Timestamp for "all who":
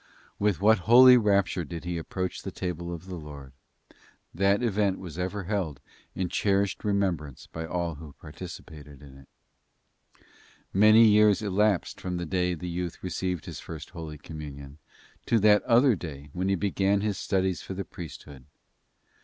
7.67-8.13